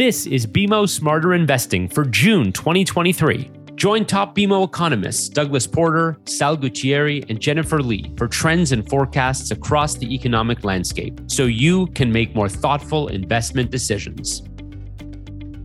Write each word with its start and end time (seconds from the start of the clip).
This 0.00 0.26
is 0.26 0.46
BMO 0.46 0.88
Smarter 0.88 1.34
Investing 1.34 1.86
for 1.86 2.06
June 2.06 2.52
2023. 2.52 3.50
Join 3.74 4.06
top 4.06 4.34
BMO 4.34 4.66
economists 4.66 5.28
Douglas 5.28 5.66
Porter, 5.66 6.16
Sal 6.24 6.56
Guatieri, 6.56 7.28
and 7.28 7.38
Jennifer 7.38 7.82
Lee 7.82 8.10
for 8.16 8.26
trends 8.26 8.72
and 8.72 8.88
forecasts 8.88 9.50
across 9.50 9.96
the 9.96 10.10
economic 10.14 10.64
landscape 10.64 11.20
so 11.26 11.44
you 11.44 11.86
can 11.88 12.10
make 12.10 12.34
more 12.34 12.48
thoughtful 12.48 13.08
investment 13.08 13.70
decisions. 13.70 14.42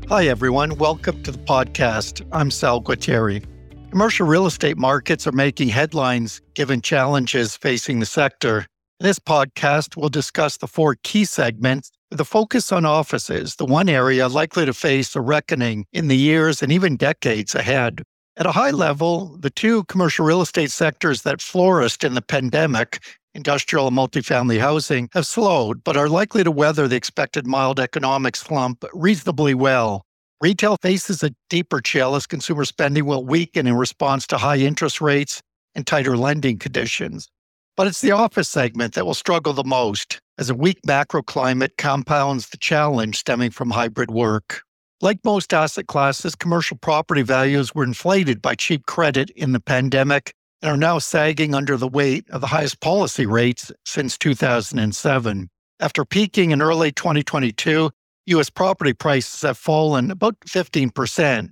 Hi, 0.09 0.27
everyone. 0.27 0.77
Welcome 0.79 1.23
to 1.23 1.31
the 1.31 1.37
podcast. 1.37 2.27
I'm 2.33 2.51
Sal 2.51 2.81
Guatieri. 2.81 3.41
Commercial 3.89 4.27
real 4.27 4.47
estate 4.47 4.77
markets 4.77 5.25
are 5.25 5.31
making 5.31 5.69
headlines 5.69 6.41
given 6.55 6.81
challenges 6.81 7.55
facing 7.55 8.01
the 8.01 8.05
sector. 8.05 8.67
In 8.99 9.05
this 9.05 9.17
podcast, 9.17 9.95
we'll 9.95 10.09
discuss 10.09 10.57
the 10.57 10.67
four 10.67 10.97
key 11.03 11.23
segments 11.23 11.89
a 12.11 12.25
focus 12.25 12.71
on 12.71 12.85
offices, 12.85 13.55
the 13.55 13.65
one 13.65 13.89
area 13.89 14.27
likely 14.27 14.65
to 14.65 14.73
face 14.73 15.15
a 15.15 15.21
reckoning 15.21 15.85
in 15.91 16.07
the 16.07 16.17
years 16.17 16.61
and 16.61 16.71
even 16.71 16.97
decades 16.97 17.55
ahead. 17.55 18.03
At 18.37 18.45
a 18.45 18.51
high 18.51 18.71
level, 18.71 19.37
the 19.39 19.49
two 19.49 19.83
commercial 19.85 20.25
real 20.25 20.41
estate 20.41 20.71
sectors 20.71 21.21
that 21.21 21.41
flourished 21.41 22.03
in 22.03 22.13
the 22.13 22.21
pandemic, 22.21 23.01
industrial 23.33 23.87
and 23.87 23.97
multifamily 23.97 24.59
housing, 24.59 25.09
have 25.13 25.25
slowed, 25.25 25.83
but 25.83 25.97
are 25.97 26.09
likely 26.09 26.43
to 26.43 26.51
weather 26.51 26.87
the 26.87 26.95
expected 26.95 27.47
mild 27.47 27.79
economic 27.79 28.35
slump 28.35 28.83
reasonably 28.93 29.53
well. 29.53 30.03
Retail 30.41 30.77
faces 30.81 31.23
a 31.23 31.33
deeper 31.49 31.79
chill 31.79 32.15
as 32.15 32.27
consumer 32.27 32.65
spending 32.65 33.05
will 33.05 33.25
weaken 33.25 33.67
in 33.67 33.75
response 33.75 34.27
to 34.27 34.37
high 34.37 34.57
interest 34.57 34.99
rates 34.99 35.41
and 35.75 35.87
tighter 35.87 36.17
lending 36.17 36.59
conditions. 36.59 37.29
But 37.77 37.87
it's 37.87 37.99
the 37.99 38.11
office 38.11 38.47
segment 38.47 38.93
that 38.93 39.05
will 39.05 39.13
struggle 39.13 39.51
the 39.51 39.63
most 39.65 40.21
as 40.37 40.49
a 40.49 40.55
weak 40.55 40.79
macro 40.85 41.21
climate 41.21 41.77
compounds 41.77 42.49
the 42.49 42.57
challenge 42.57 43.17
stemming 43.17 43.51
from 43.51 43.71
hybrid 43.71 44.11
work. 44.11 44.63
Like 45.01 45.19
most 45.25 45.53
asset 45.53 45.87
classes, 45.87 46.35
commercial 46.35 46.77
property 46.77 47.21
values 47.21 47.75
were 47.75 47.83
inflated 47.83 48.41
by 48.41 48.55
cheap 48.55 48.85
credit 48.85 49.29
in 49.31 49.51
the 49.51 49.59
pandemic 49.59 50.33
and 50.61 50.71
are 50.71 50.77
now 50.77 50.99
sagging 50.99 51.53
under 51.53 51.75
the 51.75 51.87
weight 51.87 52.25
of 52.29 52.39
the 52.39 52.47
highest 52.47 52.79
policy 52.79 53.25
rates 53.25 53.73
since 53.85 54.17
2007. 54.17 55.49
After 55.81 56.05
peaking 56.05 56.51
in 56.51 56.61
early 56.61 56.93
2022, 56.93 57.91
U.S. 58.27 58.49
property 58.49 58.93
prices 58.93 59.41
have 59.41 59.57
fallen 59.57 60.11
about 60.11 60.39
15%, 60.47 61.49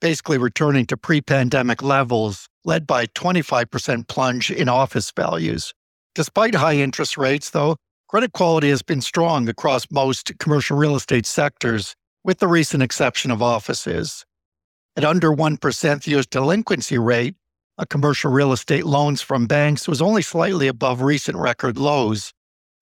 basically 0.00 0.38
returning 0.38 0.86
to 0.86 0.96
pre 0.96 1.20
pandemic 1.20 1.82
levels 1.82 2.47
led 2.68 2.86
by 2.86 3.04
a 3.04 3.08
25% 3.08 4.08
plunge 4.08 4.50
in 4.50 4.68
office 4.68 5.10
values. 5.10 5.72
Despite 6.14 6.54
high 6.54 6.76
interest 6.76 7.16
rates, 7.16 7.48
though, 7.48 7.76
credit 8.08 8.32
quality 8.34 8.68
has 8.68 8.82
been 8.82 9.00
strong 9.00 9.48
across 9.48 9.90
most 9.90 10.38
commercial 10.38 10.76
real 10.76 10.94
estate 10.94 11.24
sectors, 11.24 11.94
with 12.24 12.40
the 12.40 12.46
recent 12.46 12.82
exception 12.82 13.30
of 13.30 13.40
offices. 13.40 14.26
At 14.96 15.04
under 15.04 15.30
1%, 15.30 16.02
the 16.02 16.10
U.S. 16.10 16.26
delinquency 16.26 16.98
rate 16.98 17.36
on 17.78 17.86
commercial 17.86 18.30
real 18.30 18.52
estate 18.52 18.84
loans 18.84 19.22
from 19.22 19.46
banks 19.46 19.88
was 19.88 20.02
only 20.02 20.20
slightly 20.20 20.68
above 20.68 21.00
recent 21.00 21.38
record 21.38 21.78
lows. 21.78 22.34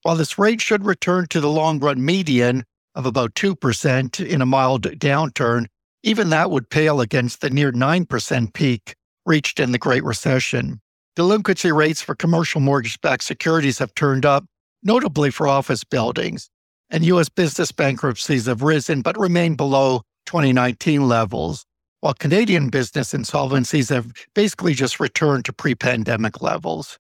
While 0.03 0.17
this 0.17 0.37
rate 0.37 0.61
should 0.61 0.85
return 0.85 1.27
to 1.29 1.41
the 1.41 1.51
long 1.51 1.79
run 1.79 2.05
median 2.05 2.65
of 2.97 3.07
about 3.07 3.35
2% 3.35 4.27
in 4.27 4.43
a 4.43 4.47
mild 4.47 4.83
downturn, 4.83 5.67
even 6.03 6.31
that 6.31 6.51
would 6.51 6.71
pale 6.71 7.01
against 7.01 7.41
the 7.41 7.51
near 7.51 7.71
9% 7.71 8.53
peak 8.53 8.97
reached 9.27 9.61
in 9.61 9.73
the 9.73 9.79
Great 9.79 10.05
Recession. 10.05 10.81
Delinquency 11.17 11.73
rates 11.73 12.01
for 12.01 12.15
commercial 12.15 12.61
mortgage 12.61 13.01
backed 13.01 13.25
securities 13.25 13.79
have 13.79 13.95
turned 13.95 14.25
up, 14.25 14.45
notably 14.83 15.31
for 15.31 15.49
office 15.49 15.83
buildings, 15.83 16.49
and 16.91 17.05
U.S. 17.05 17.29
business 17.29 17.73
bankruptcies 17.73 18.47
have 18.47 18.63
risen 18.63 19.03
but 19.03 19.19
remain 19.19 19.57
below 19.57 20.03
2019 20.27 21.09
levels, 21.09 21.65
while 22.01 22.15
Canadian 22.15 22.69
business 22.69 23.13
insolvencies 23.13 23.91
have 23.91 24.13
basically 24.35 24.75
just 24.75 25.01
returned 25.01 25.45
to 25.47 25.53
pre 25.53 25.75
pandemic 25.75 26.41
levels. 26.41 26.99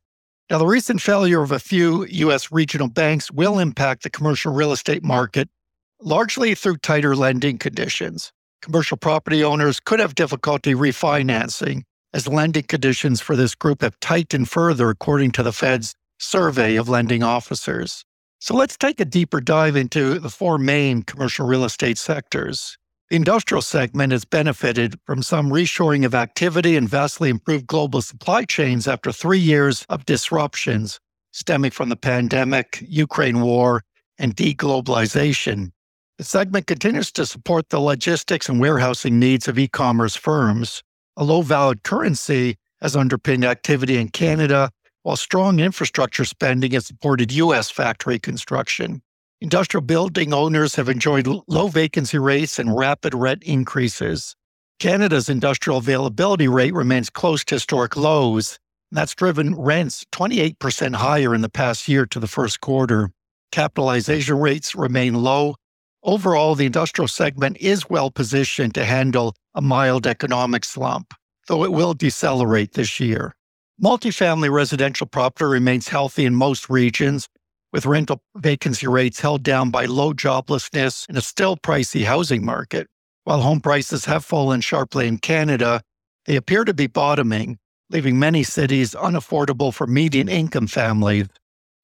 Now, 0.51 0.59
the 0.59 0.67
recent 0.67 1.01
failure 1.01 1.43
of 1.43 1.53
a 1.53 1.59
few 1.59 2.07
U.S. 2.07 2.51
regional 2.51 2.89
banks 2.89 3.31
will 3.31 3.59
impact 3.59 4.03
the 4.03 4.11
commercial 4.11 4.53
real 4.53 4.73
estate 4.73 5.03
market 5.03 5.49
largely 6.01 6.55
through 6.55 6.77
tighter 6.79 7.17
lending 7.17 7.59
conditions. 7.59 8.33
Commercial 8.63 8.97
property 8.97 9.43
owners 9.43 9.81
could 9.81 10.01
have 10.01 10.15
difficulty 10.15 10.75
refinancing 10.75 11.83
as 12.13 12.29
lending 12.29 12.65
conditions 12.65 13.21
for 13.21 13.37
this 13.37 13.55
group 13.55 13.83
have 13.83 13.99
tightened 14.01 14.49
further, 14.49 14.91
according 14.91 15.33
to 15.33 15.43
the 15.43 15.53
Fed's 15.53 15.95
survey 16.19 16.77
of 16.77 16.89
lending 16.89 17.23
officers. 17.23 18.05
So 18.39 18.55
let's 18.55 18.77
take 18.77 19.01
a 19.01 19.05
deeper 19.05 19.41
dive 19.41 19.77
into 19.77 20.19
the 20.19 20.31
four 20.31 20.59
main 20.59 21.03
commercial 21.03 21.47
real 21.47 21.65
estate 21.65 21.99
sectors. 21.99 22.77
The 23.11 23.17
industrial 23.17 23.63
segment 23.63 24.13
has 24.13 24.25
benefited 24.25 24.99
from 25.07 25.23
some 25.23 25.51
reshoring 25.51 26.05
of 26.05 26.15
activity 26.15 26.77
and 26.77 26.89
vastly 26.89 27.31
improved 27.31 27.67
global 27.67 28.03
supply 28.03 28.45
chains 28.45 28.89
after 28.89 29.13
three 29.13 29.39
years 29.39 29.87
of 29.89 30.05
disruptions 30.07 30.99
stemming 31.37 31.71
from 31.71 31.91
the 31.91 31.97
pandemic, 31.97 32.83
Ukraine 32.89 33.43
war, 33.43 33.83
and 34.19 34.35
deglobalization. 34.35 35.71
The 36.17 36.25
segment 36.25 36.67
continues 36.67 37.13
to 37.13 37.27
support 37.27 37.69
the 37.69 37.79
logistics 37.79 38.49
and 38.49 38.59
warehousing 38.59 39.19
needs 39.19 39.47
of 39.47 39.59
e 39.59 39.69
commerce 39.69 40.17
firms, 40.17 40.83
a 41.17 41.25
low 41.25 41.43
valid 41.43 41.83
currency 41.83 42.57
has 42.81 42.97
underpinned 42.97 43.45
activity 43.45 43.97
in 43.97 44.09
Canada, 44.09 44.71
while 45.03 45.17
strong 45.17 45.61
infrastructure 45.61 46.25
spending 46.25 46.73
has 46.73 46.87
supported 46.87 47.33
U.S. 47.33 47.71
factory 47.71 48.19
construction. 48.19 49.03
Industrial 49.41 49.83
building 49.83 50.33
owners 50.33 50.75
have 50.77 50.89
enjoyed 50.89 51.29
low 51.47 51.69
vacancy 51.69 52.19
rates 52.19 52.59
and 52.59 52.77
rapid 52.77 53.15
rent 53.15 53.43
increases. 53.43 54.35
Canada's 54.79 55.29
industrial 55.29 55.79
availability 55.79 56.49
rate 56.49 56.75
remains 56.75 57.09
close 57.09 57.45
to 57.45 57.55
historic 57.55 57.97
lows. 57.97 58.59
And 58.91 58.99
that's 58.99 59.15
driven 59.15 59.55
rents 59.55 60.05
28% 60.13 60.97
higher 60.97 61.35
in 61.35 61.41
the 61.41 61.49
past 61.49 61.89
year 61.89 62.07
to 62.07 62.21
the 62.21 62.27
first 62.27 62.61
quarter. 62.61 63.11
Capitalization 63.53 64.39
rates 64.39 64.75
remain 64.75 65.15
low. 65.15 65.57
Overall, 66.03 66.55
the 66.55 66.67
industrial 66.67 67.09
segment 67.09 67.57
is 67.59 67.91
well 67.91 68.11
positioned 68.11 68.75
to 68.75 68.85
handle 68.85 69.35
a 69.57 69.63
mild 69.63 70.07
economic 70.07 70.65
slump, 70.65 71.15
though 71.49 71.65
it 71.65 71.73
will 71.73 71.95
decelerate 71.95 72.75
this 72.75 73.01
year. 73.01 73.35
Multifamily 73.83 74.51
residential 74.51 75.07
property 75.07 75.47
remains 75.47 75.89
healthy 75.89 76.25
in 76.25 76.35
most 76.35 76.71
regions, 76.71 77.29
with 77.73 77.87
rental 77.87 78.23
vacancy 78.37 78.87
rates 78.87 79.21
held 79.21 79.43
down 79.43 79.71
by 79.71 79.87
low 79.87 80.13
joblessness 80.13 81.09
and 81.09 81.19
a 81.19 81.23
still 81.23 81.57
pricey 81.57 82.05
housing 82.05 82.45
market. 82.45 82.87
While 83.25 83.41
home 83.41 83.61
prices 83.61 84.05
have 84.05 84.25
fallen 84.25 84.61
sharply 84.61 85.09
in 85.09 85.19
Canada, 85.19 85.83
they 86.27 86.37
appear 86.37 86.65
to 86.65 86.75
be 86.75 86.87
bottoming, 86.87 87.59
leaving 87.91 88.19
many 88.19 88.45
cities 88.45 88.93
unaffordable 88.93 89.75
for 89.75 89.87
median 89.87 90.29
income 90.29 90.69
families. 90.69 91.27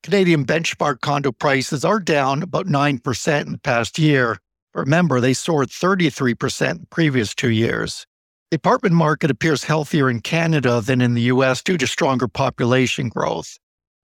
Canadian 0.02 0.44
benchmark 0.44 1.00
condo 1.00 1.32
prices 1.32 1.84
are 1.84 2.00
down 2.00 2.42
about 2.42 2.66
9% 2.66 3.40
in 3.46 3.52
the 3.52 3.58
past 3.58 3.98
year, 3.98 4.38
Remember, 4.74 5.20
they 5.20 5.34
soared 5.34 5.68
33% 5.68 6.80
the 6.80 6.86
previous 6.86 7.34
two 7.34 7.50
years. 7.50 8.06
The 8.50 8.56
apartment 8.56 8.94
market 8.94 9.30
appears 9.30 9.64
healthier 9.64 10.10
in 10.10 10.20
Canada 10.20 10.80
than 10.80 11.00
in 11.00 11.14
the 11.14 11.22
US 11.22 11.62
due 11.62 11.78
to 11.78 11.86
stronger 11.86 12.28
population 12.28 13.08
growth. 13.08 13.58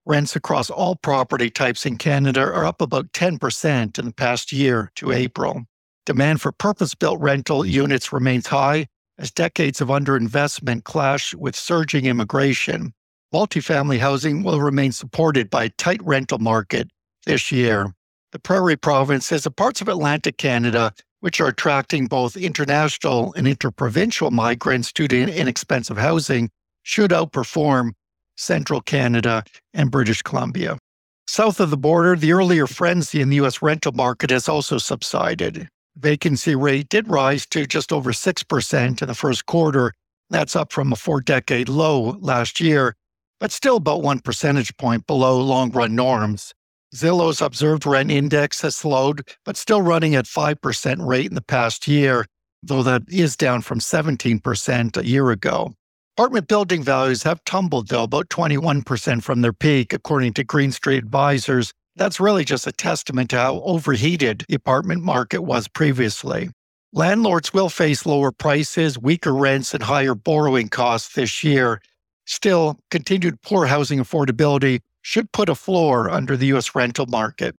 Rents 0.07 0.35
across 0.37 0.71
all 0.71 0.97
property 0.97 1.51
types 1.51 1.85
in 1.85 1.99
Canada 1.99 2.41
are 2.41 2.65
up 2.65 2.81
about 2.81 3.13
10% 3.13 3.99
in 3.99 4.05
the 4.07 4.13
past 4.15 4.53
year 4.53 4.91
to 4.95 5.13
April. 5.13 5.65
Demand 6.07 6.41
for 6.41 6.53
purpose 6.53 6.95
built 6.95 7.21
rental 7.21 7.67
units 7.67 8.11
remains 8.11 8.47
high 8.47 8.87
as 9.19 9.31
decades 9.31 9.83
of 9.83 9.89
underinvestment 9.89 10.85
clash 10.85 11.35
with 11.35 11.55
surging 11.55 12.07
immigration. 12.07 12.95
Multifamily 13.35 13.99
housing 13.99 14.43
will 14.43 14.63
remain 14.63 14.93
supported 14.93 15.51
by 15.51 15.65
a 15.65 15.71
tight 15.77 16.01
rental 16.03 16.39
market 16.39 16.89
this 17.27 17.53
year. 17.53 17.93
The 18.33 18.39
Prairie 18.39 18.77
Province 18.77 19.29
the 19.29 19.51
parts 19.51 19.81
of 19.81 19.89
Atlantic 19.89 20.37
Canada 20.37 20.93
which 21.21 21.41
are 21.41 21.49
attracting 21.49 22.07
both 22.07 22.37
international 22.37 23.35
and 23.35 23.49
interprovincial 23.49 24.31
migrants 24.31 24.93
due 24.93 25.09
to 25.09 25.35
inexpensive 25.35 25.99
housing, 25.99 26.51
should 26.83 27.11
outperform 27.11 27.93
central 28.37 28.81
Canada 28.81 29.43
and 29.75 29.91
British 29.91 30.23
Columbia. 30.23 30.79
South 31.27 31.61
of 31.61 31.71
the 31.71 31.77
border, 31.77 32.17
the 32.17 32.33
earlier 32.33 32.67
frenzy 32.67 33.21
in 33.21 33.29
the 33.29 33.37
U.S. 33.37 33.61
rental 33.61 33.93
market 33.93 34.31
has 34.31 34.49
also 34.49 34.79
subsided. 34.79 35.69
Vacancy 35.97 36.55
rate 36.55 36.89
did 36.89 37.09
rise 37.09 37.45
to 37.47 37.67
just 37.67 37.93
over 37.93 38.13
6% 38.13 39.03
in 39.03 39.09
the 39.09 39.15
first 39.15 39.47
quarter. 39.47 39.93
That's 40.31 40.55
up 40.57 40.73
from 40.73 40.93
a 40.93 40.97
four 40.97 41.21
decade 41.21 41.69
low 41.69 42.17
last 42.21 42.61
year, 42.61 42.95
but 43.41 43.51
still 43.51 43.77
about 43.77 44.03
one 44.03 44.21
percentage 44.21 44.75
point 44.77 45.07
below 45.07 45.41
long 45.41 45.71
run 45.73 45.95
norms. 45.95 46.55
Zillow's 46.95 47.43
observed 47.43 47.85
rent 47.85 48.11
index 48.11 48.63
has 48.63 48.77
slowed, 48.77 49.29
but 49.45 49.57
still 49.57 49.83
running 49.83 50.15
at 50.15 50.25
5% 50.25 51.07
rate 51.07 51.27
in 51.27 51.35
the 51.35 51.43
past 51.43 51.87
year, 51.87 52.25
though 52.63 52.83
that 52.83 53.03
is 53.09 53.37
down 53.37 53.61
from 53.61 53.79
17% 53.79 54.97
a 54.97 55.07
year 55.07 55.31
ago. 55.31 55.75
Apartment 56.17 56.49
building 56.49 56.83
values 56.83 57.23
have 57.23 57.45
tumbled, 57.45 57.89
though, 57.89 58.03
about 58.05 58.29
21% 58.29 59.23
from 59.23 59.43
their 59.43 59.53
peak, 59.53 59.93
according 59.93 60.33
to 60.35 60.45
Green 60.45 60.73
Street 60.73 60.99
Advisors 60.99 61.73
That's 61.95 62.21
really 62.21 62.45
just 62.45 62.67
a 62.67 62.73
testament 62.73 63.31
to 63.31 63.37
how 63.37 63.61
overheated 63.61 64.45
the 64.49 64.55
apartment 64.55 65.03
market 65.03 65.43
was 65.43 65.69
previously. 65.69 66.51
Landlords 66.93 67.53
will 67.53 67.69
face 67.69 68.07
lower 68.07 68.33
prices, 68.33 68.99
weaker 68.99 69.35
rents, 69.35 69.75
and 69.75 69.83
higher 69.83 70.15
borrowing 70.15 70.69
costs 70.69 71.15
this 71.15 71.45
year. 71.45 71.83
Still, 72.25 72.79
continued 72.91 73.41
poor 73.43 73.67
housing 73.67 73.99
affordability 73.99 74.81
should 75.03 75.33
put 75.33 75.49
a 75.49 75.55
floor 75.55 76.11
under 76.11 76.37
the 76.37 76.47
U.S. 76.47 76.75
rental 76.75 77.07
market. 77.07 77.55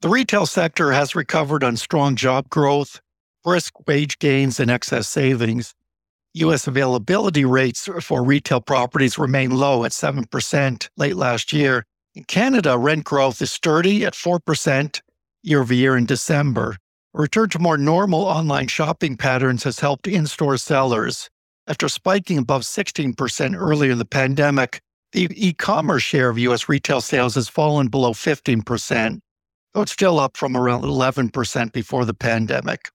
The 0.00 0.08
retail 0.08 0.46
sector 0.46 0.92
has 0.92 1.14
recovered 1.14 1.62
on 1.62 1.76
strong 1.76 2.16
job 2.16 2.48
growth, 2.48 3.00
brisk 3.44 3.74
wage 3.86 4.18
gains, 4.18 4.58
and 4.58 4.70
excess 4.70 5.08
savings. 5.08 5.74
U.S. 6.34 6.66
availability 6.66 7.44
rates 7.44 7.88
for 8.00 8.22
retail 8.22 8.60
properties 8.60 9.18
remain 9.18 9.50
low 9.50 9.84
at 9.84 9.92
7% 9.92 10.88
late 10.96 11.16
last 11.16 11.52
year. 11.52 11.84
In 12.14 12.24
Canada, 12.24 12.78
rent 12.78 13.04
growth 13.04 13.42
is 13.42 13.52
sturdy 13.52 14.04
at 14.04 14.14
4% 14.14 15.00
year 15.42 15.60
over 15.60 15.74
year 15.74 15.96
in 15.96 16.06
December. 16.06 16.76
A 17.14 17.20
return 17.20 17.48
to 17.50 17.58
more 17.58 17.76
normal 17.76 18.20
online 18.20 18.68
shopping 18.68 19.16
patterns 19.16 19.64
has 19.64 19.80
helped 19.80 20.06
in 20.06 20.26
store 20.26 20.56
sellers. 20.56 21.28
After 21.66 21.88
spiking 21.88 22.38
above 22.38 22.62
16% 22.62 23.56
earlier 23.56 23.92
in 23.92 23.98
the 23.98 24.04
pandemic, 24.04 24.80
the 25.12 25.28
e 25.34 25.52
commerce 25.52 26.02
share 26.02 26.28
of 26.28 26.38
U.S. 26.38 26.68
retail 26.68 27.00
sales 27.00 27.34
has 27.34 27.48
fallen 27.48 27.88
below 27.88 28.12
15%, 28.12 29.20
though 29.74 29.82
it's 29.82 29.92
still 29.92 30.20
up 30.20 30.36
from 30.36 30.56
around 30.56 30.82
11% 30.82 31.72
before 31.72 32.04
the 32.04 32.14
pandemic. 32.14 32.90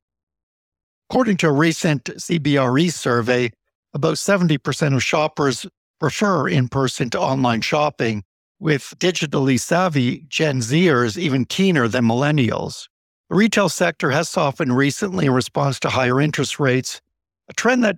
According 1.09 1.37
to 1.37 1.47
a 1.47 1.51
recent 1.51 2.05
CBRE 2.05 2.91
survey, 2.91 3.51
about 3.93 4.15
70% 4.15 4.95
of 4.95 5.03
shoppers 5.03 5.67
prefer 5.99 6.47
in 6.47 6.67
person 6.67 7.09
to 7.11 7.19
online 7.19 7.61
shopping, 7.61 8.23
with 8.59 8.93
digitally 8.97 9.59
savvy 9.59 10.25
Gen 10.27 10.59
Zers 10.59 11.17
even 11.17 11.45
keener 11.45 11.87
than 11.87 12.05
millennials. 12.05 12.87
The 13.29 13.35
retail 13.35 13.69
sector 13.69 14.11
has 14.11 14.29
softened 14.29 14.75
recently 14.75 15.25
in 15.25 15.33
response 15.33 15.79
to 15.81 15.89
higher 15.89 16.21
interest 16.21 16.59
rates, 16.59 17.01
a 17.49 17.53
trend 17.53 17.83
that 17.83 17.97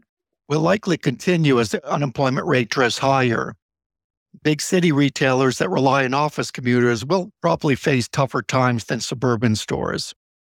will 0.50 0.62
likely 0.62 0.98
continue 0.98 1.60
as 1.60 1.72
the 1.72 1.86
unemployment 1.90 2.48
rate 2.48 2.70
drifts 2.70 2.98
higher. 2.98 3.54
Big 4.44 4.62
city 4.62 4.92
retailers 4.92 5.58
that 5.58 5.70
rely 5.70 6.06
on 6.06 6.14
office 6.14 6.52
commuters 6.52 7.04
will 7.04 7.32
probably 7.42 7.76
face 7.76 8.08
tougher 8.08 8.42
times 8.42 8.86
than 8.86 9.00
suburban 9.00 9.56
stores. 9.56 10.14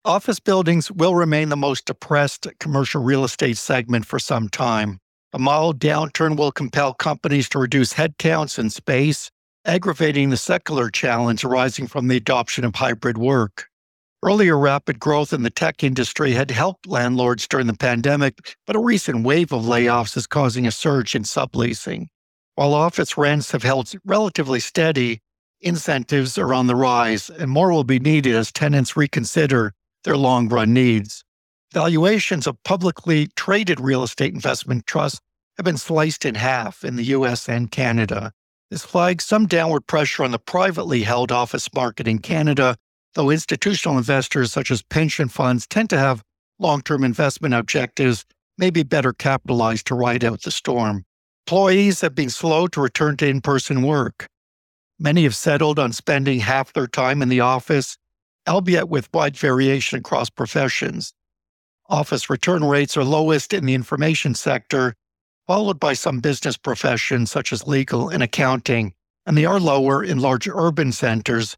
Office 0.05 0.41
buildings 0.41 0.91
will 0.91 1.15
remain 1.15 1.49
the 1.49 1.57
most 1.57 1.85
depressed 1.85 2.47
commercial 2.61 3.03
real 3.03 3.25
estate 3.25 3.57
segment 3.57 4.07
for 4.07 4.19
some 4.19 4.49
time. 4.49 4.99
A 5.33 5.39
mild 5.39 5.79
downturn 5.79 6.37
will 6.37 6.51
compel 6.51 6.95
companies 6.95 7.49
to 7.51 7.59
reduce 7.59 7.93
headcounts 7.93 8.59
and 8.59 8.73
space, 8.73 9.31
aggravating 9.65 10.31
the 10.31 10.37
secular 10.37 10.89
challenge 10.91 11.45
arising 11.45 11.87
from 11.87 12.09
the 12.09 12.17
adoption 12.17 12.65
of 12.65 12.75
hybrid 12.75 13.19
work. 13.19 13.67
Earlier 14.25 14.59
rapid 14.59 14.99
growth 14.99 15.33
in 15.33 15.43
the 15.43 15.51
tech 15.51 15.85
industry 15.85 16.33
had 16.33 16.51
helped 16.51 16.89
landlords 16.89 17.47
during 17.47 17.67
the 17.69 17.75
pandemic, 17.75 18.57
but 18.67 18.75
a 18.75 18.81
recent 18.81 19.25
wave 19.25 19.53
of 19.53 19.63
layoffs 19.63 20.17
is 20.17 20.27
causing 20.27 20.67
a 20.67 20.73
surge 20.73 21.15
in 21.15 21.23
subleasing. 21.23 22.09
While 22.59 22.75
office 22.75 23.17
rents 23.17 23.53
have 23.53 23.63
held 23.63 23.93
relatively 24.05 24.59
steady, 24.59 25.21
incentives 25.61 26.37
are 26.37 26.53
on 26.53 26.67
the 26.67 26.75
rise, 26.75 27.31
and 27.31 27.49
more 27.49 27.71
will 27.71 27.85
be 27.85 28.01
needed 28.01 28.35
as 28.35 28.51
tenants 28.51 28.97
reconsider 28.97 29.75
their 30.03 30.17
long 30.17 30.49
run 30.49 30.73
needs. 30.73 31.23
Valuations 31.73 32.49
of 32.49 32.61
publicly 32.65 33.29
traded 33.37 33.79
real 33.79 34.03
estate 34.03 34.35
investment 34.35 34.87
trusts 34.87 35.21
have 35.57 35.63
been 35.63 35.77
sliced 35.77 36.25
in 36.25 36.35
half 36.35 36.83
in 36.83 36.97
the 36.97 37.05
US 37.05 37.49
and 37.49 37.71
Canada. 37.71 38.33
This 38.73 38.85
flags 38.85 39.25
some 39.25 39.47
downward 39.47 39.87
pressure 39.87 40.25
on 40.25 40.33
the 40.33 40.41
privately 40.41 41.05
held 41.05 41.31
office 41.31 41.73
market 41.73 42.09
in 42.09 42.19
Canada 42.19 42.77
though 43.15 43.31
institutional 43.31 43.99
investors 43.99 44.51
such 44.51 44.73
as 44.73 44.83
pension 44.83 45.29
funds 45.29 45.65
tend 45.69 45.91
to 45.91 45.99
have 45.99 46.25
long 46.59 46.83
term 46.83 47.05
investment 47.05 47.55
objectives, 47.55 48.25
may 48.57 48.71
be 48.71 48.83
better 48.83 49.13
capitalized 49.13 49.87
to 49.87 49.95
ride 49.95 50.25
out 50.25 50.43
the 50.43 50.51
storm. 50.51 51.05
Employees 51.49 52.03
have 52.03 52.15
been 52.15 52.29
slow 52.29 52.67
to 52.67 52.79
return 52.79 53.17
to 53.17 53.27
in 53.27 53.41
person 53.41 53.81
work. 53.81 54.27
Many 54.99 55.23
have 55.23 55.35
settled 55.35 55.79
on 55.79 55.95
spending 55.95 56.41
half 56.41 56.75
their 56.75 56.87
time 56.87 57.23
in 57.23 57.31
the 57.31 57.41
office, 57.41 57.97
albeit 58.47 58.91
with 58.91 59.09
wide 59.15 59.35
variation 59.35 59.99
across 59.99 60.29
professions. 60.29 61.15
Office 61.89 62.29
return 62.29 62.65
rates 62.65 62.99
are 62.99 63.03
lowest 63.03 63.55
in 63.55 63.65
the 63.65 63.73
information 63.73 64.35
sector, 64.35 64.93
followed 65.47 65.81
by 65.81 65.95
some 65.95 66.21
business 66.21 66.59
professions 66.59 67.31
such 67.31 67.51
as 67.51 67.67
legal 67.67 68.11
and 68.11 68.23
accounting, 68.23 68.93
and 69.25 69.39
they 69.39 69.47
are 69.47 69.59
lower 69.59 70.05
in 70.05 70.19
large 70.19 70.49
urban 70.49 70.93
centers 70.93 71.57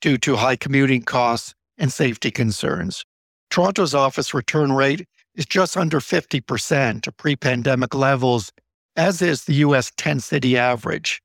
due 0.00 0.16
to 0.16 0.36
high 0.36 0.56
commuting 0.56 1.02
costs 1.02 1.54
and 1.76 1.92
safety 1.92 2.30
concerns. 2.30 3.04
Toronto's 3.50 3.94
office 3.94 4.32
return 4.32 4.72
rate 4.72 5.06
is 5.34 5.44
just 5.44 5.76
under 5.76 6.00
50% 6.00 7.06
of 7.06 7.16
pre 7.18 7.36
pandemic 7.36 7.94
levels, 7.94 8.50
as 8.96 9.22
is 9.22 9.44
the 9.44 9.54
US 9.54 9.92
10 9.96 10.20
city 10.20 10.56
average. 10.56 11.22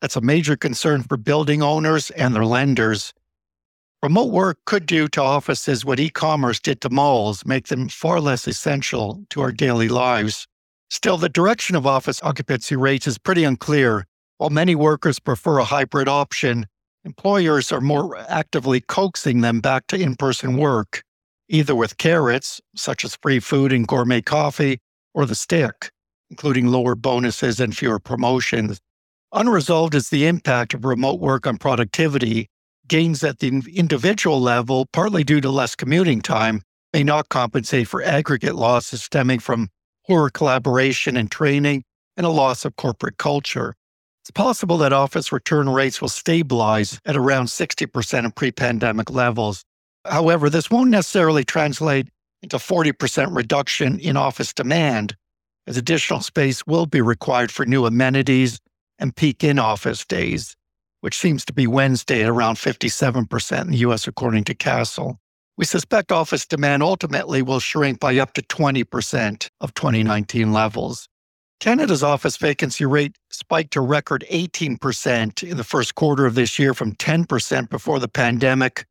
That's 0.00 0.16
a 0.16 0.20
major 0.20 0.56
concern 0.56 1.02
for 1.02 1.16
building 1.16 1.62
owners 1.62 2.10
and 2.10 2.34
their 2.34 2.46
lenders. 2.46 3.12
Remote 4.02 4.32
work 4.32 4.58
could 4.64 4.86
do 4.86 5.08
to 5.08 5.20
offices 5.20 5.84
what 5.84 6.00
e 6.00 6.08
commerce 6.08 6.58
did 6.58 6.80
to 6.80 6.88
malls, 6.88 7.44
make 7.44 7.68
them 7.68 7.88
far 7.88 8.18
less 8.18 8.48
essential 8.48 9.22
to 9.28 9.42
our 9.42 9.52
daily 9.52 9.88
lives. 9.90 10.46
Still, 10.88 11.18
the 11.18 11.28
direction 11.28 11.76
of 11.76 11.86
office 11.86 12.22
occupancy 12.22 12.76
rates 12.76 13.06
is 13.06 13.18
pretty 13.18 13.44
unclear. 13.44 14.06
While 14.38 14.48
many 14.48 14.74
workers 14.74 15.18
prefer 15.18 15.58
a 15.58 15.64
hybrid 15.64 16.08
option, 16.08 16.66
employers 17.04 17.70
are 17.70 17.82
more 17.82 18.16
actively 18.28 18.80
coaxing 18.80 19.42
them 19.42 19.60
back 19.60 19.86
to 19.88 20.00
in 20.00 20.16
person 20.16 20.56
work, 20.56 21.02
either 21.50 21.74
with 21.74 21.98
carrots, 21.98 22.58
such 22.74 23.04
as 23.04 23.16
free 23.16 23.38
food 23.38 23.70
and 23.70 23.86
gourmet 23.86 24.22
coffee, 24.22 24.80
or 25.12 25.26
the 25.26 25.34
stick, 25.34 25.90
including 26.30 26.68
lower 26.68 26.94
bonuses 26.94 27.60
and 27.60 27.76
fewer 27.76 27.98
promotions. 27.98 28.80
Unresolved 29.32 29.94
is 29.94 30.08
the 30.08 30.26
impact 30.26 30.74
of 30.74 30.84
remote 30.84 31.20
work 31.20 31.46
on 31.46 31.56
productivity. 31.56 32.48
Gains 32.88 33.22
at 33.22 33.38
the 33.38 33.62
individual 33.74 34.40
level, 34.40 34.86
partly 34.92 35.22
due 35.22 35.40
to 35.40 35.50
less 35.50 35.76
commuting 35.76 36.20
time, 36.20 36.62
may 36.92 37.04
not 37.04 37.28
compensate 37.28 37.86
for 37.86 38.02
aggregate 38.02 38.56
losses 38.56 39.02
stemming 39.02 39.38
from 39.38 39.68
poorer 40.06 40.30
collaboration 40.30 41.16
and 41.16 41.30
training 41.30 41.84
and 42.16 42.26
a 42.26 42.30
loss 42.30 42.64
of 42.64 42.76
corporate 42.76 43.16
culture. 43.16 43.74
It's 44.22 44.30
possible 44.32 44.76
that 44.78 44.92
office 44.92 45.32
return 45.32 45.68
rates 45.68 46.00
will 46.00 46.08
stabilize 46.08 46.98
at 47.06 47.16
around 47.16 47.46
60% 47.46 48.26
of 48.26 48.34
pre 48.34 48.50
pandemic 48.50 49.10
levels. 49.10 49.64
However, 50.04 50.50
this 50.50 50.70
won't 50.70 50.90
necessarily 50.90 51.44
translate 51.44 52.08
into 52.42 52.56
40% 52.56 53.34
reduction 53.34 53.98
in 53.98 54.16
office 54.16 54.52
demand, 54.52 55.14
as 55.70 55.76
additional 55.76 56.20
space 56.20 56.66
will 56.66 56.84
be 56.84 57.00
required 57.00 57.52
for 57.52 57.64
new 57.64 57.86
amenities 57.86 58.58
and 58.98 59.14
peak 59.14 59.44
in 59.44 59.56
office 59.56 60.04
days, 60.04 60.56
which 61.00 61.16
seems 61.16 61.44
to 61.44 61.52
be 61.52 61.68
Wednesday 61.68 62.24
at 62.24 62.28
around 62.28 62.56
57% 62.56 63.60
in 63.60 63.70
the 63.70 63.76
US, 63.78 64.08
according 64.08 64.42
to 64.44 64.54
Kastle. 64.54 65.18
We 65.56 65.64
suspect 65.64 66.10
office 66.10 66.44
demand 66.44 66.82
ultimately 66.82 67.40
will 67.40 67.60
shrink 67.60 68.00
by 68.00 68.18
up 68.18 68.32
to 68.32 68.42
20% 68.42 69.48
of 69.60 69.72
2019 69.74 70.52
levels. 70.52 71.08
Canada's 71.60 72.02
office 72.02 72.36
vacancy 72.36 72.84
rate 72.84 73.14
spiked 73.30 73.72
to 73.74 73.80
record 73.80 74.24
18% 74.28 75.48
in 75.48 75.56
the 75.56 75.62
first 75.62 75.94
quarter 75.94 76.26
of 76.26 76.34
this 76.34 76.58
year 76.58 76.74
from 76.74 76.96
10% 76.96 77.70
before 77.70 78.00
the 78.00 78.08
pandemic. 78.08 78.86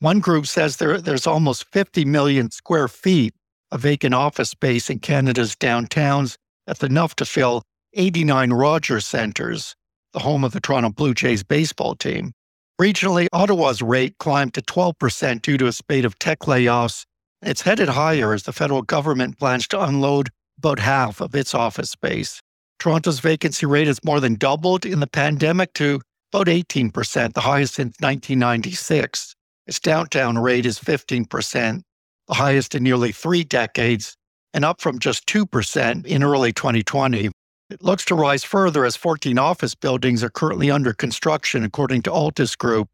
One 0.00 0.18
group 0.18 0.48
says 0.48 0.78
there, 0.78 1.00
there's 1.00 1.28
almost 1.28 1.70
50 1.70 2.04
million 2.04 2.50
square 2.50 2.88
feet 2.88 3.32
of 3.70 3.80
vacant 3.80 4.14
office 4.14 4.50
space 4.50 4.90
in 4.90 4.98
Canada's 4.98 5.54
downtowns. 5.56 6.36
That's 6.66 6.82
enough 6.82 7.16
to 7.16 7.24
fill 7.24 7.62
89 7.94 8.52
Rogers 8.52 9.06
Centres, 9.06 9.74
the 10.12 10.20
home 10.20 10.44
of 10.44 10.52
the 10.52 10.60
Toronto 10.60 10.90
Blue 10.90 11.14
Jays 11.14 11.42
baseball 11.42 11.94
team. 11.94 12.32
Regionally, 12.80 13.26
Ottawa's 13.32 13.80
rate 13.80 14.18
climbed 14.18 14.54
to 14.54 14.62
12% 14.62 15.40
due 15.42 15.56
to 15.56 15.66
a 15.66 15.72
spate 15.72 16.04
of 16.04 16.18
tech 16.18 16.40
layoffs. 16.40 17.04
It's 17.42 17.62
headed 17.62 17.88
higher 17.88 18.34
as 18.34 18.42
the 18.42 18.52
federal 18.52 18.82
government 18.82 19.38
plans 19.38 19.66
to 19.68 19.82
unload 19.82 20.28
about 20.58 20.78
half 20.78 21.20
of 21.20 21.34
its 21.34 21.54
office 21.54 21.90
space. 21.90 22.40
Toronto's 22.78 23.20
vacancy 23.20 23.64
rate 23.64 23.86
has 23.86 24.04
more 24.04 24.20
than 24.20 24.34
doubled 24.34 24.84
in 24.84 25.00
the 25.00 25.06
pandemic 25.06 25.72
to 25.74 26.00
about 26.32 26.48
18%, 26.48 27.32
the 27.32 27.40
highest 27.40 27.74
since 27.74 27.96
1996. 28.00 29.34
Its 29.66 29.80
downtown 29.80 30.38
rate 30.38 30.66
is 30.66 30.78
15%, 30.78 31.80
the 32.28 32.34
highest 32.34 32.74
in 32.74 32.82
nearly 32.82 33.12
three 33.12 33.44
decades, 33.44 34.16
and 34.54 34.64
up 34.64 34.80
from 34.80 34.98
just 34.98 35.26
2% 35.26 36.06
in 36.06 36.22
early 36.22 36.52
2020. 36.52 37.30
It 37.68 37.82
looks 37.82 38.04
to 38.06 38.14
rise 38.14 38.44
further 38.44 38.84
as 38.84 38.96
14 38.96 39.38
office 39.38 39.74
buildings 39.74 40.22
are 40.22 40.30
currently 40.30 40.70
under 40.70 40.92
construction, 40.92 41.64
according 41.64 42.02
to 42.02 42.10
Altus 42.10 42.56
Group. 42.56 42.88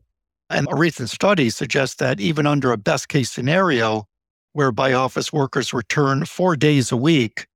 And 0.48 0.66
a 0.70 0.76
recent 0.76 1.10
study 1.10 1.50
suggests 1.50 1.96
that 1.96 2.20
even 2.20 2.46
under 2.46 2.72
a 2.72 2.78
best 2.78 3.08
case 3.08 3.30
scenario, 3.30 4.06
whereby 4.52 4.92
office 4.92 5.32
workers 5.32 5.72
return 5.72 6.24
four 6.24 6.56
days 6.56 6.92
a 6.92 6.96
week, 6.96 7.46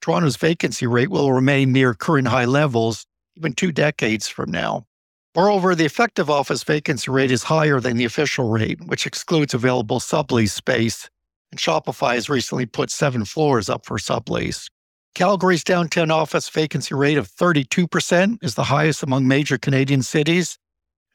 Toronto's 0.00 0.36
vacancy 0.36 0.86
rate 0.86 1.10
will 1.10 1.32
remain 1.32 1.72
near 1.72 1.94
current 1.94 2.28
high 2.28 2.44
levels 2.44 3.06
even 3.36 3.52
two 3.52 3.72
decades 3.72 4.28
from 4.28 4.50
now. 4.50 4.86
Moreover, 5.34 5.74
the 5.74 5.84
effective 5.84 6.30
office 6.30 6.62
vacancy 6.62 7.10
rate 7.10 7.30
is 7.30 7.42
higher 7.42 7.80
than 7.80 7.96
the 7.96 8.04
official 8.04 8.48
rate, 8.48 8.80
which 8.86 9.06
excludes 9.06 9.54
available 9.54 9.98
sublease 9.98 10.50
space, 10.50 11.08
and 11.54 11.60
Shopify 11.60 12.14
has 12.14 12.28
recently 12.28 12.66
put 12.66 12.90
seven 12.90 13.24
floors 13.24 13.68
up 13.68 13.86
for 13.86 13.96
sublease. 13.96 14.66
Calgary's 15.14 15.62
downtown 15.62 16.10
office 16.10 16.48
vacancy 16.48 16.96
rate 16.96 17.16
of 17.16 17.30
32% 17.30 18.42
is 18.42 18.56
the 18.56 18.64
highest 18.64 19.04
among 19.04 19.28
major 19.28 19.56
Canadian 19.56 20.02
cities. 20.02 20.58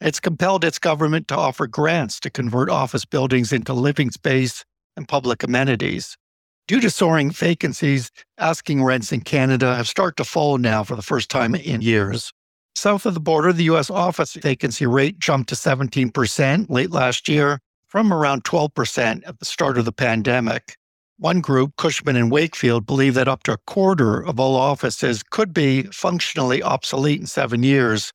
It's 0.00 0.18
compelled 0.18 0.64
its 0.64 0.78
government 0.78 1.28
to 1.28 1.36
offer 1.36 1.66
grants 1.66 2.18
to 2.20 2.30
convert 2.30 2.70
office 2.70 3.04
buildings 3.04 3.52
into 3.52 3.74
living 3.74 4.10
space 4.10 4.64
and 4.96 5.06
public 5.06 5.42
amenities. 5.42 6.16
Due 6.66 6.80
to 6.80 6.88
soaring 6.88 7.30
vacancies, 7.30 8.10
asking 8.38 8.82
rents 8.82 9.12
in 9.12 9.20
Canada 9.20 9.76
have 9.76 9.88
started 9.88 10.16
to 10.16 10.24
fall 10.24 10.56
now 10.56 10.82
for 10.82 10.96
the 10.96 11.02
first 11.02 11.28
time 11.28 11.54
in 11.54 11.82
years. 11.82 12.32
South 12.74 13.04
of 13.04 13.12
the 13.12 13.20
border, 13.20 13.52
the 13.52 13.64
U.S. 13.64 13.90
office 13.90 14.32
vacancy 14.32 14.86
rate 14.86 15.18
jumped 15.18 15.50
to 15.50 15.54
17% 15.54 16.70
late 16.70 16.90
last 16.90 17.28
year 17.28 17.60
from 17.90 18.12
around 18.12 18.44
12% 18.44 19.22
at 19.26 19.40
the 19.40 19.44
start 19.44 19.76
of 19.76 19.84
the 19.84 19.92
pandemic. 19.92 20.76
One 21.18 21.40
group, 21.40 21.74
Cushman 21.76 22.16
and 22.16 22.30
Wakefield, 22.30 22.86
believe 22.86 23.14
that 23.14 23.28
up 23.28 23.42
to 23.42 23.52
a 23.52 23.58
quarter 23.66 24.24
of 24.24 24.38
all 24.38 24.54
offices 24.56 25.24
could 25.24 25.52
be 25.52 25.82
functionally 25.82 26.62
obsolete 26.62 27.20
in 27.20 27.26
seven 27.26 27.64
years, 27.64 28.12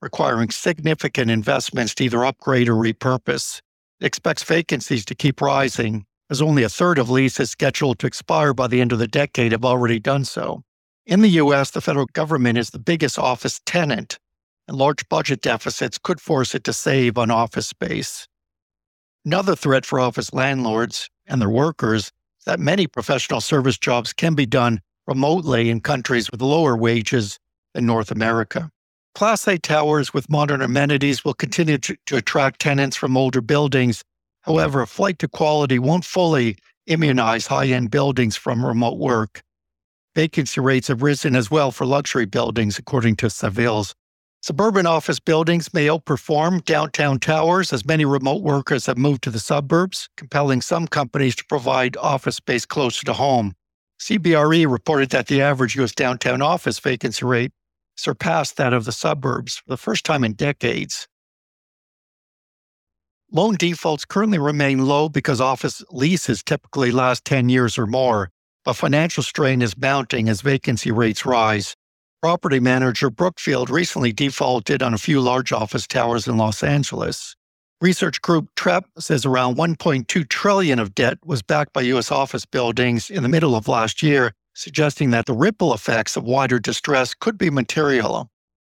requiring 0.00 0.50
significant 0.50 1.30
investments 1.30 1.94
to 1.96 2.04
either 2.04 2.24
upgrade 2.24 2.70
or 2.70 2.74
repurpose. 2.74 3.60
It 4.00 4.06
expects 4.06 4.42
vacancies 4.42 5.04
to 5.04 5.14
keep 5.14 5.42
rising, 5.42 6.06
as 6.30 6.40
only 6.40 6.62
a 6.62 6.68
third 6.70 6.98
of 6.98 7.10
leases 7.10 7.50
scheduled 7.50 7.98
to 7.98 8.06
expire 8.06 8.54
by 8.54 8.66
the 8.66 8.80
end 8.80 8.92
of 8.92 8.98
the 8.98 9.06
decade 9.06 9.52
have 9.52 9.64
already 9.64 10.00
done 10.00 10.24
so. 10.24 10.62
In 11.04 11.20
the 11.20 11.40
US, 11.42 11.70
the 11.70 11.82
federal 11.82 12.06
government 12.06 12.56
is 12.56 12.70
the 12.70 12.78
biggest 12.78 13.18
office 13.18 13.60
tenant, 13.66 14.18
and 14.66 14.76
large 14.76 15.06
budget 15.10 15.42
deficits 15.42 15.98
could 15.98 16.20
force 16.20 16.54
it 16.54 16.64
to 16.64 16.72
save 16.72 17.18
on 17.18 17.30
office 17.30 17.66
space. 17.66 18.26
Another 19.28 19.54
threat 19.54 19.84
for 19.84 20.00
office 20.00 20.32
landlords 20.32 21.10
and 21.26 21.38
their 21.38 21.50
workers 21.50 22.04
is 22.04 22.44
that 22.46 22.58
many 22.58 22.86
professional 22.86 23.42
service 23.42 23.76
jobs 23.76 24.14
can 24.14 24.34
be 24.34 24.46
done 24.46 24.80
remotely 25.06 25.68
in 25.68 25.82
countries 25.82 26.30
with 26.30 26.40
lower 26.40 26.74
wages 26.74 27.38
than 27.74 27.84
North 27.84 28.10
America. 28.10 28.70
Class 29.14 29.46
A 29.46 29.58
towers 29.58 30.14
with 30.14 30.30
modern 30.30 30.62
amenities 30.62 31.26
will 31.26 31.34
continue 31.34 31.76
to, 31.76 31.94
to 32.06 32.16
attract 32.16 32.62
tenants 32.62 32.96
from 32.96 33.18
older 33.18 33.42
buildings. 33.42 34.02
However, 34.44 34.80
a 34.80 34.86
flight 34.86 35.18
to 35.18 35.28
quality 35.28 35.78
won't 35.78 36.06
fully 36.06 36.56
immunize 36.86 37.48
high 37.48 37.66
end 37.66 37.90
buildings 37.90 38.34
from 38.34 38.64
remote 38.64 38.96
work. 38.96 39.42
Vacancy 40.14 40.62
rates 40.62 40.88
have 40.88 41.02
risen 41.02 41.36
as 41.36 41.50
well 41.50 41.70
for 41.70 41.84
luxury 41.84 42.24
buildings, 42.24 42.78
according 42.78 43.16
to 43.16 43.26
Savills. 43.26 43.92
Suburban 44.48 44.86
office 44.86 45.20
buildings 45.20 45.74
may 45.74 45.88
outperform 45.88 46.64
downtown 46.64 47.18
towers 47.18 47.70
as 47.70 47.84
many 47.84 48.06
remote 48.06 48.42
workers 48.42 48.86
have 48.86 48.96
moved 48.96 49.22
to 49.24 49.30
the 49.30 49.38
suburbs, 49.38 50.08
compelling 50.16 50.62
some 50.62 50.88
companies 50.88 51.36
to 51.36 51.44
provide 51.50 51.98
office 51.98 52.36
space 52.36 52.64
closer 52.64 53.04
to 53.04 53.12
home. 53.12 53.52
CBRE 54.00 54.66
reported 54.66 55.10
that 55.10 55.26
the 55.26 55.42
average 55.42 55.76
U.S. 55.76 55.94
downtown 55.94 56.40
office 56.40 56.78
vacancy 56.78 57.26
rate 57.26 57.52
surpassed 57.94 58.56
that 58.56 58.72
of 58.72 58.86
the 58.86 58.90
suburbs 58.90 59.56
for 59.56 59.68
the 59.68 59.76
first 59.76 60.02
time 60.06 60.24
in 60.24 60.32
decades. 60.32 61.06
Loan 63.30 63.54
defaults 63.54 64.06
currently 64.06 64.38
remain 64.38 64.86
low 64.86 65.10
because 65.10 65.42
office 65.42 65.84
leases 65.90 66.42
typically 66.42 66.90
last 66.90 67.26
10 67.26 67.50
years 67.50 67.76
or 67.76 67.86
more 67.86 68.30
but 68.64 68.74
financial 68.74 69.22
strain 69.22 69.62
is 69.62 69.78
mounting 69.78 70.28
as 70.28 70.42
vacancy 70.42 70.90
rates 70.90 71.24
rise. 71.24 71.74
Property 72.20 72.58
manager 72.58 73.10
Brookfield 73.10 73.70
recently 73.70 74.12
defaulted 74.12 74.82
on 74.82 74.92
a 74.92 74.98
few 74.98 75.20
large 75.20 75.52
office 75.52 75.86
towers 75.86 76.26
in 76.26 76.36
Los 76.36 76.64
Angeles. 76.64 77.36
Research 77.80 78.20
group 78.22 78.48
Trepp 78.56 78.86
says 78.98 79.24
around 79.24 79.54
1.2 79.56 80.28
trillion 80.28 80.80
of 80.80 80.96
debt 80.96 81.18
was 81.24 81.42
backed 81.42 81.72
by 81.72 81.82
US 81.82 82.10
office 82.10 82.44
buildings 82.44 83.08
in 83.08 83.22
the 83.22 83.28
middle 83.28 83.54
of 83.54 83.68
last 83.68 84.02
year, 84.02 84.32
suggesting 84.52 85.10
that 85.10 85.26
the 85.26 85.32
ripple 85.32 85.72
effects 85.72 86.16
of 86.16 86.24
wider 86.24 86.58
distress 86.58 87.14
could 87.14 87.38
be 87.38 87.50
material. 87.50 88.28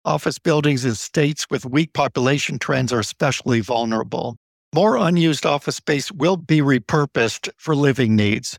Office 0.06 0.40
buildings 0.40 0.86
in 0.86 0.96
states 0.96 1.46
with 1.50 1.66
weak 1.66 1.92
population 1.92 2.58
trends 2.58 2.94
are 2.94 3.00
especially 3.02 3.60
vulnerable. 3.60 4.38
More 4.74 4.96
unused 4.96 5.46
office 5.46 5.76
space 5.76 6.14
will 6.14 6.38
be 6.38 6.62
repurposed 6.62 7.50
for 7.58 7.76
living 7.76 8.16
needs. 8.16 8.58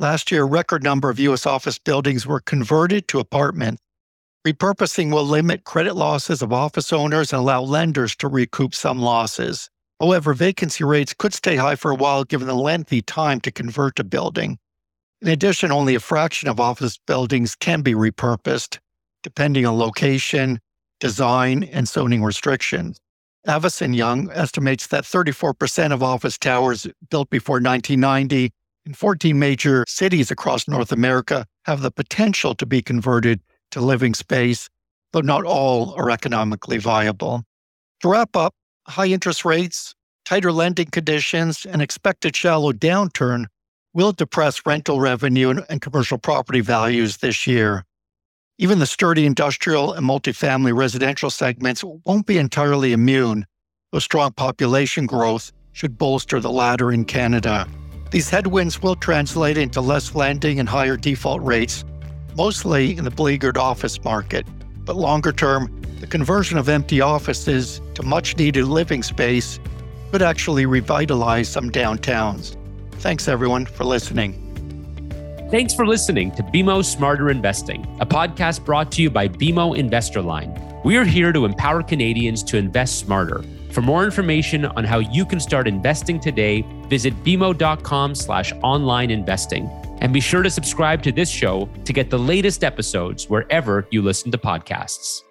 Last 0.00 0.32
year, 0.32 0.42
a 0.42 0.46
record 0.46 0.82
number 0.82 1.10
of 1.10 1.20
U.S. 1.20 1.46
office 1.46 1.78
buildings 1.78 2.26
were 2.26 2.40
converted 2.40 3.06
to 3.06 3.20
apartments. 3.20 3.80
Repurposing 4.46 5.12
will 5.12 5.24
limit 5.24 5.64
credit 5.64 5.96
losses 5.96 6.40
of 6.40 6.52
office 6.52 6.92
owners 6.92 7.32
and 7.32 7.40
allow 7.40 7.62
lenders 7.62 8.14
to 8.14 8.28
recoup 8.28 8.76
some 8.76 9.00
losses. 9.00 9.68
However, 9.98 10.34
vacancy 10.34 10.84
rates 10.84 11.12
could 11.12 11.34
stay 11.34 11.56
high 11.56 11.74
for 11.74 11.90
a 11.90 11.96
while 11.96 12.22
given 12.22 12.46
the 12.46 12.54
lengthy 12.54 13.02
time 13.02 13.40
to 13.40 13.50
convert 13.50 13.98
a 13.98 14.04
building. 14.04 14.58
In 15.20 15.26
addition, 15.26 15.72
only 15.72 15.96
a 15.96 16.00
fraction 16.00 16.48
of 16.48 16.60
office 16.60 16.96
buildings 17.08 17.56
can 17.56 17.82
be 17.82 17.94
repurposed, 17.94 18.78
depending 19.24 19.66
on 19.66 19.80
location, 19.80 20.60
design, 21.00 21.64
and 21.64 21.88
zoning 21.88 22.22
restrictions. 22.22 23.00
Avison 23.48 23.94
Young 23.94 24.30
estimates 24.30 24.86
that 24.86 25.02
34% 25.02 25.92
of 25.92 26.04
office 26.04 26.38
towers 26.38 26.86
built 27.10 27.30
before 27.30 27.56
1990 27.56 28.52
in 28.84 28.94
14 28.94 29.36
major 29.36 29.84
cities 29.88 30.30
across 30.30 30.68
North 30.68 30.92
America 30.92 31.46
have 31.64 31.80
the 31.80 31.90
potential 31.90 32.54
to 32.54 32.64
be 32.64 32.80
converted 32.80 33.40
to 33.70 33.80
living 33.80 34.14
space, 34.14 34.68
though 35.12 35.20
not 35.20 35.44
all 35.44 35.94
are 35.94 36.10
economically 36.10 36.78
viable. 36.78 37.44
To 38.00 38.08
wrap 38.08 38.36
up, 38.36 38.54
high 38.86 39.06
interest 39.06 39.44
rates, 39.44 39.94
tighter 40.24 40.52
lending 40.52 40.86
conditions, 40.86 41.64
and 41.64 41.80
expected 41.80 42.36
shallow 42.36 42.72
downturn 42.72 43.46
will 43.94 44.12
depress 44.12 44.60
rental 44.66 45.00
revenue 45.00 45.62
and 45.70 45.80
commercial 45.80 46.18
property 46.18 46.60
values 46.60 47.18
this 47.18 47.46
year. 47.46 47.84
Even 48.58 48.78
the 48.78 48.86
sturdy 48.86 49.26
industrial 49.26 49.92
and 49.92 50.06
multifamily 50.06 50.76
residential 50.76 51.30
segments 51.30 51.82
won't 51.84 52.26
be 52.26 52.38
entirely 52.38 52.92
immune, 52.92 53.46
though 53.92 53.98
strong 53.98 54.32
population 54.32 55.06
growth 55.06 55.52
should 55.72 55.98
bolster 55.98 56.40
the 56.40 56.50
latter 56.50 56.92
in 56.92 57.04
Canada. 57.04 57.68
These 58.10 58.30
headwinds 58.30 58.82
will 58.82 58.96
translate 58.96 59.58
into 59.58 59.80
less 59.80 60.14
lending 60.14 60.58
and 60.58 60.68
higher 60.68 60.96
default 60.96 61.42
rates, 61.42 61.84
mostly 62.36 62.96
in 62.96 63.04
the 63.04 63.10
beleaguered 63.10 63.56
office 63.56 64.02
market. 64.04 64.46
But 64.84 64.96
longer 64.96 65.32
term, 65.32 65.82
the 66.00 66.06
conversion 66.06 66.58
of 66.58 66.68
empty 66.68 67.00
offices 67.00 67.80
to 67.94 68.02
much 68.02 68.36
needed 68.36 68.66
living 68.66 69.02
space 69.02 69.58
could 70.12 70.22
actually 70.22 70.66
revitalize 70.66 71.48
some 71.48 71.70
downtowns. 71.70 72.56
Thanks, 73.00 73.28
everyone, 73.28 73.66
for 73.66 73.84
listening. 73.84 74.42
Thanks 75.50 75.74
for 75.74 75.86
listening 75.86 76.32
to 76.32 76.42
BMO 76.42 76.84
Smarter 76.84 77.30
Investing, 77.30 77.86
a 78.00 78.06
podcast 78.06 78.64
brought 78.64 78.90
to 78.92 79.02
you 79.02 79.10
by 79.10 79.28
BMO 79.28 79.76
Investor 79.76 80.20
Line. 80.20 80.60
We 80.84 80.96
are 80.96 81.04
here 81.04 81.32
to 81.32 81.44
empower 81.44 81.82
Canadians 81.82 82.42
to 82.44 82.56
invest 82.56 82.98
smarter. 82.98 83.44
For 83.70 83.80
more 83.82 84.04
information 84.04 84.64
on 84.64 84.84
how 84.84 84.98
you 84.98 85.24
can 85.24 85.38
start 85.38 85.68
investing 85.68 86.18
today, 86.18 86.64
visit 86.88 87.14
bmo.com 87.24 88.14
slash 88.14 88.52
online 88.62 89.10
investing. 89.10 89.70
And 90.00 90.12
be 90.12 90.20
sure 90.20 90.42
to 90.42 90.50
subscribe 90.50 91.02
to 91.04 91.12
this 91.12 91.30
show 91.30 91.68
to 91.84 91.92
get 91.92 92.10
the 92.10 92.18
latest 92.18 92.64
episodes 92.64 93.28
wherever 93.28 93.86
you 93.90 94.02
listen 94.02 94.30
to 94.32 94.38
podcasts. 94.38 95.22